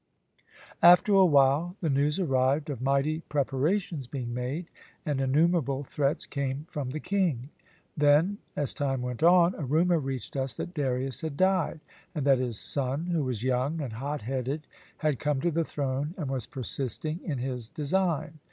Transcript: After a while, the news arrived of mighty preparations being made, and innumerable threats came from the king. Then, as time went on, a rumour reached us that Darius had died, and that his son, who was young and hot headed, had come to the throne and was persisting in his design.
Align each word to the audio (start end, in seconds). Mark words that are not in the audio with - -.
After 0.81 1.13
a 1.13 1.27
while, 1.27 1.77
the 1.79 1.89
news 1.91 2.19
arrived 2.19 2.71
of 2.71 2.81
mighty 2.81 3.19
preparations 3.29 4.07
being 4.07 4.33
made, 4.33 4.71
and 5.05 5.21
innumerable 5.21 5.83
threats 5.83 6.25
came 6.25 6.65
from 6.71 6.89
the 6.89 6.99
king. 6.99 7.51
Then, 7.95 8.39
as 8.55 8.73
time 8.73 9.03
went 9.03 9.21
on, 9.21 9.53
a 9.53 9.63
rumour 9.63 9.99
reached 9.99 10.35
us 10.35 10.55
that 10.55 10.73
Darius 10.73 11.21
had 11.21 11.37
died, 11.37 11.81
and 12.15 12.25
that 12.25 12.39
his 12.39 12.57
son, 12.57 13.09
who 13.11 13.23
was 13.23 13.43
young 13.43 13.79
and 13.79 13.93
hot 13.93 14.23
headed, 14.23 14.65
had 14.97 15.19
come 15.19 15.39
to 15.41 15.51
the 15.51 15.63
throne 15.63 16.15
and 16.17 16.31
was 16.31 16.47
persisting 16.47 17.19
in 17.23 17.37
his 17.37 17.69
design. 17.69 18.39